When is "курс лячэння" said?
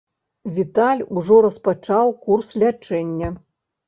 2.23-3.29